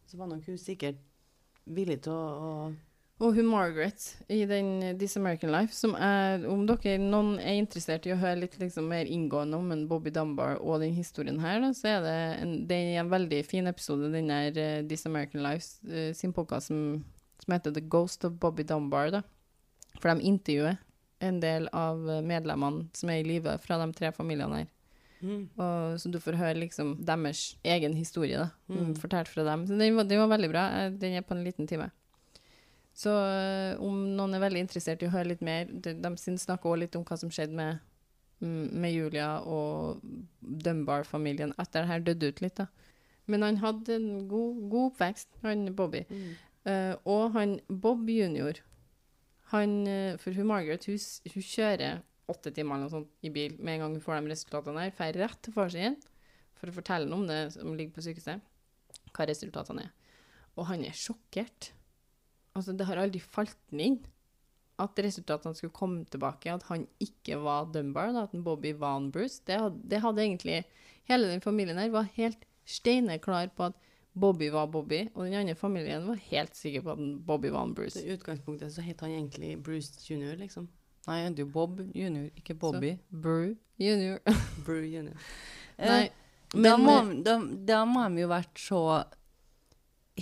[0.07, 0.96] så var nok hun sikkert
[1.66, 2.77] villig til å, å
[3.18, 7.59] Og hun Margaret i den eh, This American Life, som er Om dere noen er
[7.59, 11.40] interessert i å høre litt liksom, mer inngående om en Bobby Dunbar og den historien
[11.42, 14.85] her, da, så er det en, det er en veldig fin episode, den der eh,
[14.87, 17.02] This American Life uh, sin podkast som,
[17.42, 19.11] som heter The Ghost of Bobby Dunbar.
[19.16, 19.24] Da.
[19.98, 20.78] For de intervjuer
[21.18, 24.74] en del av medlemmene som er i live fra de tre familiene her.
[25.18, 25.40] mm.
[25.59, 28.52] Og, så du får høre liksom deres egen historie, da.
[28.70, 28.94] Mm.
[29.02, 29.66] Fortalt fra dem.
[29.66, 30.68] Så den var, den var veldig bra.
[30.94, 31.90] Den er på en liten time.
[32.99, 36.67] Så eh, om noen er veldig interessert i å høre litt mer De, de snakker
[36.67, 37.79] også litt om hva som skjedde med,
[38.43, 40.03] mm, med Julia og
[40.41, 42.67] Dunbar-familien etter det her døde ut litt, da.
[43.29, 46.01] Men han hadde en god, god oppvekst, han Bobby.
[46.09, 46.29] Mm.
[46.69, 48.59] Uh, og han Bob junior,
[49.53, 50.99] han, eh, for hun Margaret, hun,
[51.33, 54.35] hun kjører åtte timer eller noe sånt i bil med en gang hun får de
[54.35, 55.97] resultatene her, Drar rett til far sin
[56.59, 58.43] for å fortelle ham om det som ligger på sykehuset,
[59.15, 59.95] hva resultatene er.
[60.59, 61.71] Og han er sjokkert.
[62.59, 63.99] Altså, det har aldri falt den inn
[64.79, 68.99] at resultatene skulle komme tilbake, at han ikke var Dunbar, da, at en Bobby var
[69.01, 69.40] en Bruce.
[69.47, 70.61] Det hadde, det hadde egentlig
[71.09, 73.79] Hele den familien her var helt steineklar på at
[74.12, 77.73] Bobby var Bobby, og den andre familien var helt sikker på at Bobby var en
[77.75, 78.03] Bruce.
[78.03, 80.66] I utgangspunktet så het han egentlig Bruce junior, liksom.
[81.09, 82.90] Nei, det er jo Bob junior, ikke Bobby.
[83.09, 84.18] Bru junior.
[84.66, 85.16] Brew junior.
[85.79, 86.94] Nei, Eh, da, må,
[87.25, 88.79] da, da må de jo vært så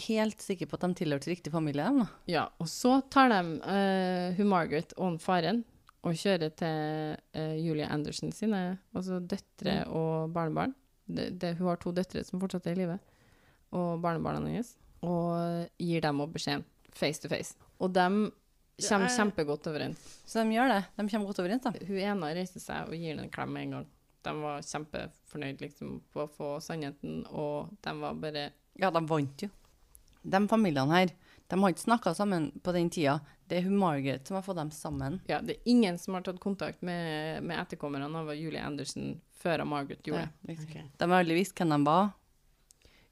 [0.07, 1.87] helt sikre på at de tilhørte riktig familie.
[1.97, 2.07] Da.
[2.31, 5.63] Ja, og så tar de uh, hun Margaret og faren
[6.07, 10.75] og kjører til uh, Julia Anderson sine, altså døtre og barnebarn.
[11.07, 12.99] De, de, hun har to døtre som fortsatt er i live,
[13.75, 14.75] og barnebarna hennes.
[15.07, 16.65] Og gir dem opp beskjeden
[16.97, 17.55] face to face.
[17.83, 18.07] Og de
[18.89, 20.01] kommer er- kjempegodt overens.
[20.27, 20.81] Så de gjør det.
[20.97, 21.73] De kommer godt overens, da.
[21.87, 23.87] Hun ene reiser seg og gir henne en klem med en gang.
[24.27, 29.45] De var kjempefornøyd liksom, på å få sannheten, og de var bare Ja, de vant
[29.47, 29.49] jo.
[30.27, 31.15] De familiene her,
[31.47, 33.21] de har ikke snakka sammen på den tida.
[33.47, 35.21] Det er hun Margaret som har fått dem sammen.
[35.31, 39.63] Ja, det er ingen som har tatt kontakt med, med etterkommerne av Julie Anderson før
[39.69, 40.51] Margaret gjorde det.
[40.51, 40.89] Liksom.
[40.99, 42.11] De har aldri visst hvem de var.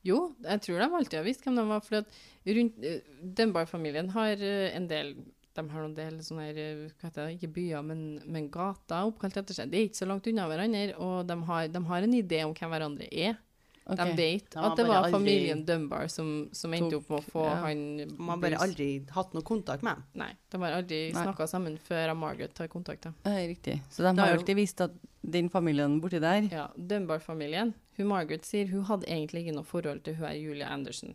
[0.05, 2.18] Jo, jeg tror de alltid har visst hvem de var, for at
[2.59, 2.98] rundt uh,
[3.38, 5.14] Dunbar-familien har eh, en del
[5.55, 9.07] de har noen del sånne her, eh, hva heter det, ikke byer, men, men gater
[9.07, 9.70] oppkalt etter seg.
[9.70, 12.55] De er ikke så langt unna hverandre, og de har, de har en idé om
[12.57, 13.37] hvem hverandre er.
[13.86, 13.96] Ok.
[14.00, 17.18] De vet De at det var var aldri- familien Dunbar som, som endte opp med
[17.20, 17.54] å få ja.
[17.66, 20.04] han De har bare aldri hatt noe kontakt med ham.
[20.14, 23.04] Nei, de har aldri snakka sammen før Margaret tar kontakt.
[23.26, 23.82] Ja, riktig.
[23.92, 24.92] Så de har jo- alltid visst at
[25.22, 27.74] den familien borti der Ja, Dunbar-familien.
[27.98, 31.14] Hun Margaret sier hun hadde egentlig ikke noe forhold til hun er Julia Anderson.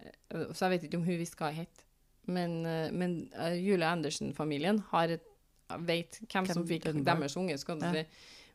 [0.00, 1.84] Eh, Så jeg vet ikke om hun visste hva hun het.
[2.26, 4.84] Men, eh, men eh, Julia Anderson-familien
[5.84, 7.16] vet hvem, som fikk Dunbar?
[7.18, 8.04] deres unge, skal du Ja.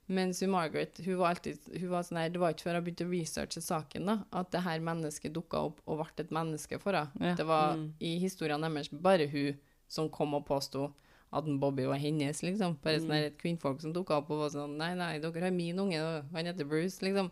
[0.10, 2.84] Mens hun Margaret hun var alltid, hun var sånn her, Det var ikke før jeg
[2.88, 6.80] begynte å researche saken da, at det her mennesket dukka opp og ble et menneske
[6.82, 7.12] for henne.
[7.22, 7.36] Ja.
[7.36, 7.94] Det var Mm.
[8.02, 10.94] i historien deres bare hun som kom og påsto
[11.32, 12.78] at Bobby var hennes, liksom.
[12.82, 15.52] Bare sånn her et kvinnfolk som dukka opp og var sånn Nei, nei, dere har
[15.52, 17.30] min unge, han heter Bruce, liksom.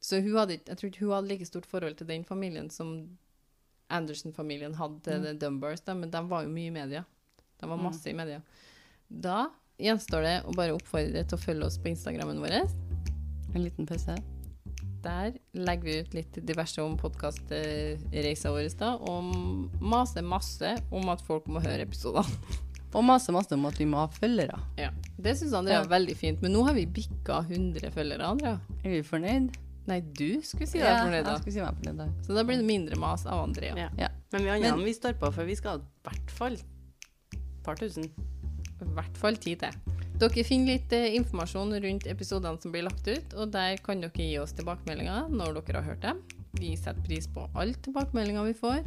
[0.00, 3.18] Så hun hadde, jeg tror ikke hun hadde like stort forhold til den familien som
[3.90, 5.38] Anderson-familien hadde til Mm.
[5.38, 5.50] The
[5.84, 7.04] da, men de var jo mye i media.
[7.60, 7.82] De var Mm.
[7.82, 8.42] masse i media.
[9.10, 9.50] Da
[9.82, 12.56] gjenstår det å bare oppfordre til å følge oss på Instagrammen vår.
[13.54, 14.16] En liten pause.
[15.06, 19.28] Der legger vi ut litt diverse om podkastreisa vår, da, og
[19.80, 22.26] maser masse om at folk må høre episodene.
[22.96, 24.54] Og masse, masse om at vi må ha følgere.
[24.80, 24.86] Ja.
[25.20, 25.84] Det syns Andrea Ja.
[25.84, 28.54] er veldig fint, men nå har vi bikka 100 følgere, Andrea.
[28.86, 29.50] Er vi fornøyd?
[29.90, 31.34] Nei, du skulle si deg Ja, fornøyd, da.
[31.34, 32.06] Jeg skulle si meg fornøyd da.
[32.24, 33.74] Så da blir det mindre mas av Andrea.
[33.76, 33.90] Ja.
[34.00, 34.08] Ja.
[34.32, 37.36] Men vi andre vi står på, for vi skal i hvert fall et
[37.66, 38.08] par tusen.
[38.82, 39.94] I hvert fall tid til.
[40.16, 44.12] Dere finner litt eh, informasjon rundt episodene som blir lagt ut, og der kan dere
[44.16, 46.22] gi oss tilbakemeldinger når dere har hørt dem.
[46.56, 48.80] Vi setter pris på alle tilbakemeldinger vi får.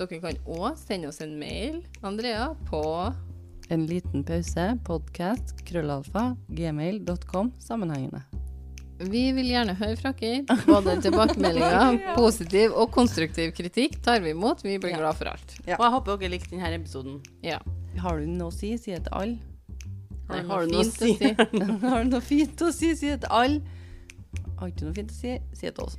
[0.00, 2.82] Dere kan òg sende oss en mail, Andrea, på
[3.72, 8.20] En liten pause, podcast, krøllalfa, gmail.com, sammenhengende.
[9.02, 10.56] Vi vil gjerne høre fra dere.
[10.66, 14.64] Både tilbakemeldinger, positiv og konstruktiv kritikk tar vi imot.
[14.64, 14.98] Vi blir Ja.
[15.04, 15.56] glad for alt.
[15.66, 15.76] Ja.
[15.78, 17.20] Og jeg håper dere likte denne episoden.
[17.44, 17.60] Ja.
[18.00, 19.38] Har du noe å si, si det til alle.
[20.30, 21.32] Har har du noe fint å si?
[21.90, 23.60] Har du noe fint å si, si det til alle.
[24.58, 25.98] Har du ikke noe fint å si, si det til oss.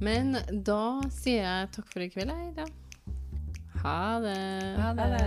[0.00, 2.68] Men da sier jeg takk for i kveld, da.
[3.80, 4.38] Ha det.
[4.80, 5.24] Ha det.